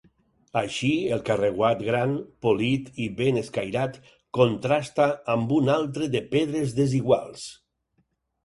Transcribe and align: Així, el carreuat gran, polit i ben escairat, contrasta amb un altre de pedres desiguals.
Així, 0.59 0.87
el 1.17 1.19
carreuat 1.27 1.83
gran, 1.89 2.15
polit 2.45 2.89
i 3.05 3.05
ben 3.21 3.37
escairat, 3.43 3.99
contrasta 4.39 5.07
amb 5.37 5.55
un 5.61 5.71
altre 5.75 6.09
de 6.17 6.23
pedres 6.33 6.75
desiguals. 6.81 7.47